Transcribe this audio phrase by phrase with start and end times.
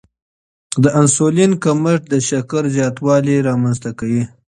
[0.83, 4.23] د انسولین کمښت د شکر زیاتوالی رامنځته کوي.